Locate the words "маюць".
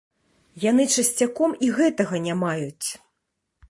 2.45-2.87